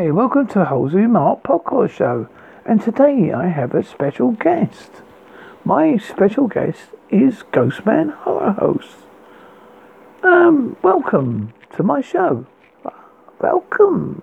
Hey, 0.00 0.12
welcome 0.12 0.46
to 0.46 0.60
the 0.60 0.64
Halsey 0.66 1.08
Mark 1.08 1.42
Podcast 1.42 1.90
Show. 1.90 2.28
And 2.64 2.80
today 2.80 3.32
I 3.32 3.48
have 3.48 3.74
a 3.74 3.82
special 3.82 4.30
guest. 4.30 4.92
My 5.64 5.96
special 5.96 6.46
guest 6.46 6.90
is 7.10 7.42
Ghostman 7.52 8.14
Horror 8.14 8.52
Host. 8.52 8.94
Um, 10.22 10.76
welcome 10.82 11.52
to 11.74 11.82
my 11.82 12.00
show. 12.00 12.46
Welcome. 13.40 14.22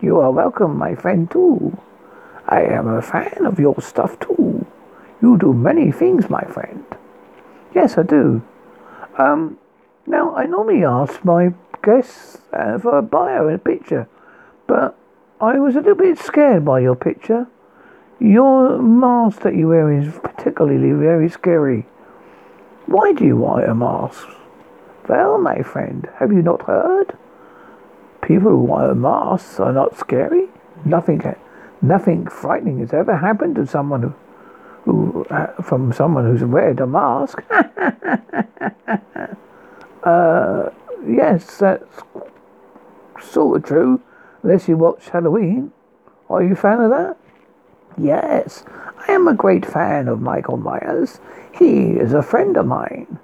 You 0.00 0.18
are 0.18 0.32
welcome, 0.32 0.76
my 0.76 0.96
friend, 0.96 1.30
too. 1.30 1.78
I 2.48 2.62
am 2.62 2.88
a 2.88 3.00
fan 3.00 3.46
of 3.46 3.60
your 3.60 3.80
stuff, 3.80 4.18
too. 4.18 4.66
You 5.22 5.38
do 5.38 5.52
many 5.52 5.92
things, 5.92 6.28
my 6.28 6.42
friend. 6.46 6.84
Yes, 7.72 7.96
I 7.96 8.02
do. 8.02 8.42
Um, 9.16 9.56
now, 10.04 10.34
I 10.34 10.46
normally 10.46 10.84
ask 10.84 11.24
my 11.24 11.54
guests 11.84 12.38
uh, 12.52 12.76
for 12.80 12.98
a 12.98 13.02
bio 13.02 13.46
and 13.46 13.54
a 13.54 13.58
picture, 13.60 14.08
but 14.66 14.96
I 15.40 15.58
was 15.58 15.76
a 15.76 15.80
little 15.80 15.94
bit 15.94 16.18
scared 16.18 16.64
by 16.64 16.80
your 16.80 16.96
picture. 16.96 17.46
Your 18.18 18.78
mask 18.80 19.40
that 19.40 19.54
you 19.54 19.68
wear 19.68 19.92
is 19.92 20.18
particularly 20.22 20.92
very 20.92 21.28
scary. 21.28 21.86
Why 22.86 23.12
do 23.12 23.24
you 23.24 23.36
wear 23.36 23.66
a 23.66 23.74
mask? 23.74 24.26
Well, 25.08 25.38
my 25.38 25.62
friend, 25.62 26.08
have 26.18 26.32
you 26.32 26.42
not 26.42 26.62
heard? 26.62 27.16
People 28.22 28.50
who 28.50 28.62
wear 28.62 28.94
masks 28.94 29.60
are 29.60 29.72
not 29.72 29.96
scary. 29.98 30.48
Nothing, 30.84 31.22
nothing 31.82 32.26
frightening 32.26 32.80
has 32.80 32.92
ever 32.92 33.16
happened 33.16 33.56
to 33.56 33.66
someone 33.66 34.02
who, 34.02 34.14
who 34.84 35.24
uh, 35.26 35.62
from 35.62 35.92
someone 35.92 36.24
who's 36.24 36.42
wearing 36.42 36.80
a 36.80 36.86
mask. 36.86 37.42
uh, 40.02 40.70
yes, 41.06 41.58
that's 41.58 42.00
sort 43.20 43.58
of 43.58 43.64
true. 43.64 44.00
Unless 44.42 44.68
you 44.68 44.76
watch 44.76 45.08
Halloween. 45.08 45.72
Are 46.28 46.42
you 46.42 46.52
a 46.52 46.56
fan 46.56 46.80
of 46.80 46.90
that? 46.90 47.16
Yes, 47.98 48.64
I 49.08 49.12
am 49.12 49.26
a 49.26 49.34
great 49.34 49.64
fan 49.64 50.08
of 50.08 50.20
Michael 50.20 50.58
Myers. 50.58 51.20
He 51.52 51.92
is 51.92 52.12
a 52.12 52.22
friend 52.22 52.56
of 52.56 52.66
mine. 52.66 53.18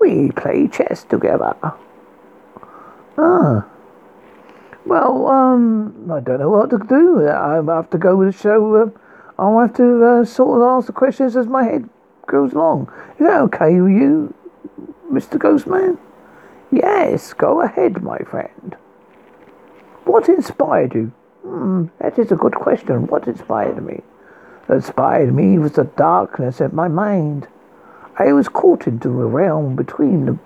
We 0.00 0.32
play 0.32 0.66
chess 0.68 1.04
together. 1.04 1.54
Ah. 3.16 3.66
Well, 4.86 5.26
um, 5.26 6.10
I 6.10 6.20
don't 6.20 6.40
know 6.40 6.50
what 6.50 6.70
to 6.70 6.78
do. 6.78 7.28
I 7.28 7.56
have 7.56 7.90
to 7.90 7.98
go 7.98 8.16
with 8.16 8.34
the 8.34 8.42
show. 8.42 8.74
Uh, 8.74 8.90
I'll 9.38 9.58
have 9.60 9.74
to 9.76 10.04
uh, 10.04 10.24
sort 10.24 10.60
of 10.60 10.66
ask 10.66 10.86
the 10.86 10.92
questions 10.92 11.36
as 11.36 11.46
my 11.46 11.62
head 11.62 11.88
goes 12.26 12.52
along. 12.52 12.90
Is 13.18 13.26
that 13.26 13.40
okay 13.42 13.80
with 13.80 13.92
you, 13.92 14.34
Mr. 15.12 15.38
Ghostman? 15.38 15.98
Yes, 16.70 17.32
go 17.34 17.60
ahead, 17.60 18.02
my 18.02 18.18
friend. 18.18 18.76
What 20.08 20.30
inspired 20.30 20.94
you? 20.94 21.12
Hmm, 21.42 21.88
that 22.00 22.18
is 22.18 22.32
a 22.32 22.34
good 22.34 22.54
question. 22.54 23.08
What 23.08 23.28
inspired 23.28 23.84
me? 23.84 24.00
What 24.64 24.76
inspired 24.76 25.34
me 25.34 25.58
was 25.58 25.72
the 25.72 25.84
darkness 25.84 26.62
of 26.62 26.72
my 26.72 26.88
mind. 26.88 27.46
I 28.18 28.32
was 28.32 28.48
caught 28.48 28.86
into 28.86 29.20
a 29.20 29.26
realm 29.26 29.76
between 29.76 30.24
the, 30.24 30.38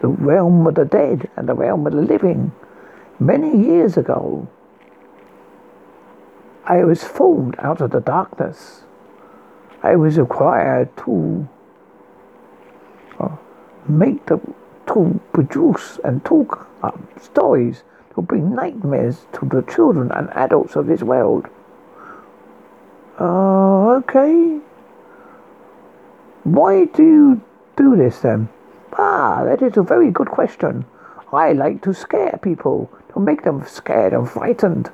the 0.00 0.08
realm 0.08 0.66
of 0.66 0.74
the 0.74 0.84
dead 0.84 1.30
and 1.36 1.48
the 1.48 1.54
realm 1.54 1.86
of 1.86 1.92
the 1.92 2.02
living. 2.02 2.50
Many 3.20 3.68
years 3.68 3.96
ago, 3.96 4.48
I 6.64 6.82
was 6.82 7.04
formed 7.04 7.54
out 7.60 7.80
of 7.80 7.92
the 7.92 8.00
darkness. 8.00 8.82
I 9.80 9.94
was 9.94 10.18
required 10.18 10.88
to 11.04 11.48
uh, 13.20 13.36
make 13.86 14.26
the 14.26 14.40
to 14.88 15.20
produce 15.32 16.00
and 16.02 16.24
talk 16.24 16.66
um, 16.82 17.06
stories 17.20 17.84
will 18.18 18.24
bring 18.24 18.52
nightmares 18.52 19.26
to 19.32 19.46
the 19.46 19.62
children 19.72 20.10
and 20.10 20.28
adults 20.30 20.74
of 20.74 20.88
this 20.88 21.02
world. 21.04 21.46
Uh, 23.20 23.90
okay. 23.98 24.58
Why 26.42 26.86
do 26.86 27.04
you 27.04 27.40
do 27.76 27.94
this 27.94 28.18
then? 28.18 28.48
Ah, 28.94 29.44
that 29.44 29.62
is 29.62 29.76
a 29.76 29.82
very 29.82 30.10
good 30.10 30.26
question. 30.26 30.84
I 31.32 31.52
like 31.52 31.80
to 31.82 31.94
scare 31.94 32.40
people, 32.42 32.90
to 33.12 33.20
make 33.20 33.42
them 33.42 33.64
scared 33.64 34.12
and 34.12 34.28
frightened. 34.28 34.90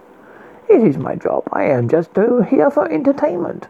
It 0.68 0.82
is 0.82 0.98
my 0.98 1.14
job. 1.14 1.44
I 1.50 1.64
am 1.64 1.88
just 1.88 2.10
here 2.14 2.70
for 2.70 2.90
entertainment. 2.92 3.68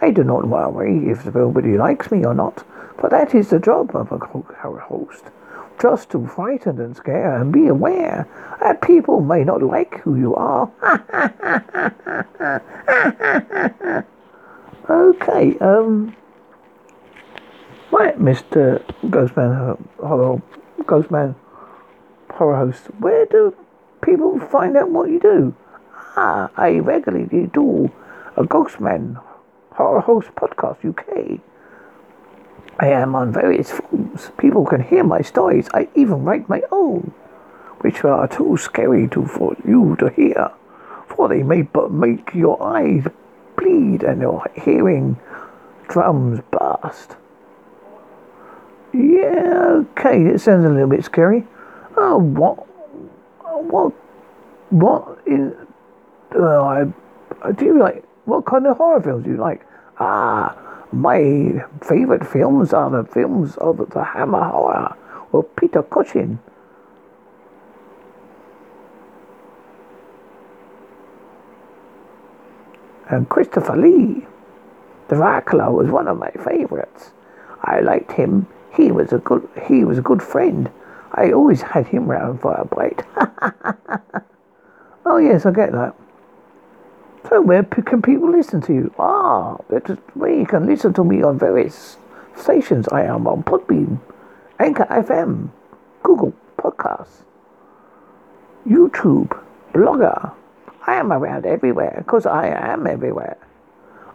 I 0.00 0.10
do 0.10 0.24
not 0.24 0.48
worry 0.48 1.10
if 1.10 1.34
nobody 1.34 1.76
likes 1.76 2.10
me 2.10 2.24
or 2.24 2.32
not, 2.32 2.64
for 2.96 3.10
that 3.10 3.34
is 3.34 3.50
the 3.50 3.58
job 3.58 3.94
of 3.94 4.10
a 4.10 4.18
host 4.18 5.24
just 5.80 6.10
to 6.10 6.26
frighten 6.26 6.80
and 6.80 6.96
scare 6.96 7.40
and 7.40 7.52
be 7.52 7.68
aware 7.68 8.26
that 8.60 8.82
people 8.82 9.20
may 9.20 9.44
not 9.44 9.62
like 9.62 10.00
who 10.00 10.16
you 10.16 10.34
are. 10.34 10.68
okay, 14.90 15.56
um, 15.58 16.16
right, 17.92 18.18
Mr. 18.18 18.82
Ghostman, 19.04 19.78
Horror, 20.00 20.42
Ghostman 20.80 21.36
Horror 22.30 22.56
Host, 22.56 22.86
where 22.98 23.26
do 23.26 23.54
people 24.02 24.40
find 24.40 24.76
out 24.76 24.90
what 24.90 25.10
you 25.10 25.20
do? 25.20 25.54
Ah, 26.16 26.50
I 26.56 26.78
regularly 26.78 27.46
do 27.52 27.92
a 28.36 28.42
Ghostman 28.42 29.22
Horror 29.72 30.00
Host 30.00 30.30
Podcast 30.34 30.84
UK. 30.84 31.40
I 32.78 32.88
am 32.88 33.16
on 33.16 33.32
various 33.32 33.72
forums. 33.72 34.30
People 34.38 34.64
can 34.64 34.82
hear 34.82 35.02
my 35.02 35.20
stories. 35.20 35.68
I 35.74 35.88
even 35.94 36.22
write 36.22 36.48
my 36.48 36.62
own, 36.70 37.12
which 37.80 38.04
are 38.04 38.28
too 38.28 38.56
scary 38.56 39.08
to 39.08 39.26
for 39.26 39.56
you 39.66 39.96
to 39.98 40.10
hear, 40.10 40.52
for 41.08 41.28
they 41.28 41.42
may 41.42 41.62
but 41.62 41.90
make 41.90 42.34
your 42.34 42.62
eyes 42.62 43.04
bleed 43.56 44.04
and 44.04 44.20
your 44.20 44.44
hearing 44.54 45.18
drums 45.88 46.40
burst. 46.52 47.16
Yeah, 48.92 49.82
okay, 49.90 50.22
it 50.26 50.40
sounds 50.40 50.64
a 50.64 50.68
little 50.68 50.88
bit 50.88 51.04
scary. 51.04 51.44
Oh, 51.96 52.18
what, 52.18 52.56
what, 53.42 53.92
what 54.70 55.18
is? 55.26 55.52
Uh, 56.30 56.84
do 57.56 57.64
you 57.64 57.78
like? 57.78 58.04
What 58.24 58.46
kind 58.46 58.66
of 58.66 58.76
horror 58.76 59.02
films 59.02 59.24
do 59.24 59.30
you 59.30 59.36
like? 59.36 59.66
Ah. 59.98 60.67
My 60.92 61.64
favorite 61.82 62.26
films 62.26 62.72
are 62.72 62.90
the 62.90 63.04
films 63.04 63.56
of 63.58 63.90
the 63.90 64.02
Hammer 64.02 64.44
Horror 64.44 64.96
of 65.32 65.54
Peter 65.56 65.82
Cushing. 65.82 66.38
And 73.10 73.28
Christopher 73.28 73.76
Lee. 73.76 74.26
Dracula 75.08 75.70
was 75.70 75.88
one 75.90 76.08
of 76.08 76.18
my 76.18 76.30
favorites. 76.30 77.10
I 77.62 77.80
liked 77.80 78.12
him. 78.12 78.46
He 78.74 78.90
was 78.92 79.12
a 79.12 79.18
good 79.18 79.48
he 79.66 79.84
was 79.84 79.98
a 79.98 80.02
good 80.02 80.22
friend. 80.22 80.70
I 81.12 81.32
always 81.32 81.62
had 81.62 81.88
him 81.88 82.06
round 82.06 82.40
for 82.40 82.54
a 82.54 82.64
bite. 82.64 83.02
oh 85.06 85.16
yes, 85.16 85.46
I 85.46 85.50
get 85.50 85.72
that. 85.72 85.94
So 87.26 87.40
where 87.40 87.62
can 87.64 88.00
people 88.00 88.30
listen 88.30 88.60
to 88.62 88.72
you? 88.72 88.94
Ah, 88.98 89.54
where 90.14 90.32
you 90.32 90.46
can 90.46 90.66
listen 90.66 90.92
to 90.94 91.04
me 91.04 91.22
on 91.22 91.38
various 91.38 91.96
stations. 92.36 92.86
I 92.88 93.02
am 93.02 93.26
on 93.26 93.42
Podbean, 93.42 93.98
Anchor 94.58 94.86
FM, 94.86 95.50
Google 96.02 96.32
Podcasts, 96.56 97.24
YouTube, 98.66 99.36
Blogger. 99.72 100.32
I 100.86 100.94
am 100.94 101.12
around 101.12 101.44
everywhere 101.44 101.96
because 101.98 102.24
I 102.24 102.48
am 102.48 102.86
everywhere. 102.86 103.36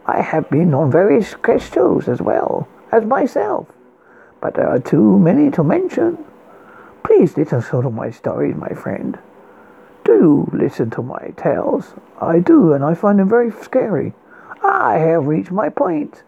I 0.06 0.20
have 0.20 0.50
been 0.50 0.74
on 0.74 0.90
various 0.90 1.34
guest 1.34 1.72
shows 1.74 2.08
as 2.08 2.20
well 2.20 2.66
as 2.90 3.04
myself, 3.04 3.68
but 4.40 4.54
there 4.54 4.68
are 4.68 4.80
too 4.80 5.18
many 5.18 5.50
to 5.52 5.62
mention. 5.62 6.18
Please 7.04 7.36
listen 7.36 7.62
to 7.62 7.90
my 7.90 8.10
stories, 8.10 8.56
my 8.56 8.70
friend 8.70 9.18
do 10.18 10.48
listen 10.52 10.90
to 10.90 11.02
my 11.02 11.32
tales. 11.36 11.94
I 12.20 12.38
do, 12.38 12.72
and 12.72 12.84
I 12.84 12.94
find 12.94 13.18
them 13.18 13.28
very 13.28 13.50
scary. 13.50 14.12
I 14.62 14.98
have 14.98 15.26
reached 15.26 15.50
my 15.50 15.68
point. 15.68 16.22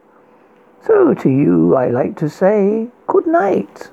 So 0.84 1.14
to 1.14 1.28
you, 1.28 1.74
I 1.74 1.88
like 1.88 2.16
to 2.18 2.28
say 2.28 2.88
good 3.06 3.26
night. 3.26 3.90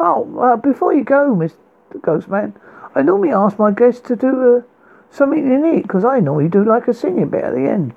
Oh, 0.00 0.38
uh, 0.38 0.56
before 0.56 0.92
you 0.94 1.04
go, 1.04 1.34
Mr. 1.34 1.56
Ghostman, 2.00 2.54
I 2.94 3.02
normally 3.02 3.32
ask 3.32 3.58
my 3.58 3.70
guests 3.70 4.06
to 4.08 4.16
do 4.16 4.56
uh, 4.56 4.62
something 5.10 5.46
unique 5.46 5.82
because 5.82 6.04
I 6.04 6.20
normally 6.20 6.48
do 6.48 6.64
like 6.64 6.88
a 6.88 6.94
singing 6.94 7.28
bit 7.28 7.44
at 7.44 7.54
the 7.54 7.68
end. 7.68 7.94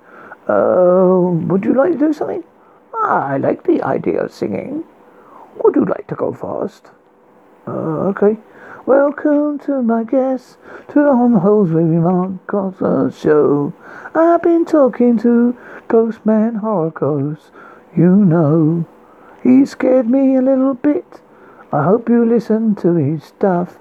Uh, 0.48 1.20
would 1.50 1.66
you 1.66 1.74
like 1.74 1.94
to 1.94 1.98
do 1.98 2.14
something? 2.14 2.44
Ah, 2.94 3.28
I 3.28 3.38
like 3.38 3.64
the 3.64 3.82
idea 3.84 4.22
of 4.24 4.32
singing. 4.34 4.84
Would 5.64 5.76
you 5.76 5.86
like 5.86 6.08
to 6.08 6.16
go 6.16 6.32
first? 6.32 6.88
Uh, 7.68 8.12
okay. 8.12 8.38
Welcome 8.88 9.60
to 9.66 9.82
my 9.82 10.06
guest, 10.06 10.58
to 10.88 11.04
the 11.04 11.14
home 11.14 11.40
host 11.40 11.74
with 11.74 11.84
Mark 11.88 12.48
Gossard 12.48 13.14
show. 13.14 13.74
I've 14.16 14.42
been 14.42 14.64
talking 14.64 15.18
to 15.18 15.58
Ghostman 15.90 16.62
Horror 16.62 16.92
Ghost. 16.92 17.52
You 17.98 18.16
know, 18.16 18.86
he 19.44 19.66
scared 19.66 20.10
me 20.10 20.38
a 20.38 20.42
little 20.42 20.74
bit. 20.74 21.20
I 21.74 21.84
hope 21.84 22.08
you 22.08 22.24
listen 22.24 22.76
to 22.76 22.96
his 22.96 23.26
stuff. 23.26 23.78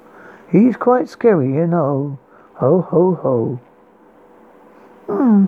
He's 0.51 0.77
quite 0.77 1.09
scary, 1.09 1.55
you 1.55 1.69
know. 1.69 2.19
Ho, 2.55 2.81
ho, 2.81 3.15
ho. 3.15 3.61
Hmm. 5.07 5.45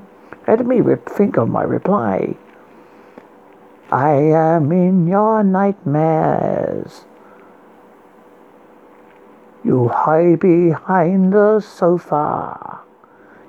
Let 0.47 0.65
me 0.67 0.81
think 1.05 1.37
of 1.37 1.49
my 1.49 1.65
reply. 1.65 2.37
I 3.91 4.13
am 4.13 4.71
in 4.71 5.09
your 5.09 5.43
nightmares. 5.43 7.07
You 9.65 9.89
hide 9.89 10.39
behind 10.39 11.33
the 11.33 11.59
sofa. 11.59 12.81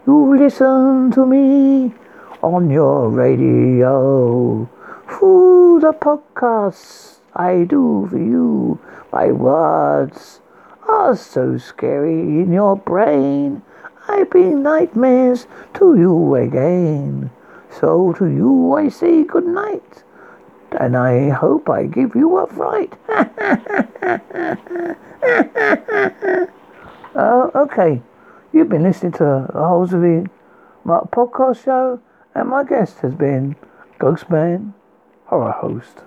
You 0.07 0.35
listen 0.37 1.11
to 1.11 1.25
me 1.25 1.93
on 2.41 2.71
your 2.71 3.09
radio. 3.09 4.67
Through 5.07 5.81
the 5.81 5.93
podcasts 5.93 7.19
I 7.35 7.63
do 7.63 8.07
for 8.09 8.17
you, 8.17 8.79
my 9.13 9.31
words 9.31 10.41
are 10.87 11.15
so 11.15 11.57
scary 11.57 12.41
in 12.41 12.51
your 12.51 12.75
brain. 12.75 13.61
I 14.07 14.23
bring 14.23 14.63
nightmares 14.63 15.45
to 15.75 15.95
you 15.95 16.33
again. 16.35 17.29
So 17.69 18.13
to 18.13 18.25
you 18.25 18.73
I 18.73 18.89
say 18.89 19.23
good 19.23 19.45
night, 19.45 20.03
and 20.79 20.95
I 20.97 21.29
hope 21.29 21.69
I 21.69 21.85
give 21.85 22.15
you 22.15 22.37
a 22.37 22.47
fright. 22.47 22.93
uh, 27.15 27.49
okay, 27.55 28.01
you've 28.53 28.69
been 28.69 28.83
listening 28.83 29.13
to 29.13 29.47
the 29.53 29.53
Halsey 29.53 30.29
podcast 30.85 31.63
show, 31.63 31.99
and 32.35 32.49
my 32.49 32.63
guest 32.63 32.99
has 32.99 33.15
been 33.15 33.55
Ghostman 33.99 34.73
Horror 35.25 35.51
Host. 35.51 36.03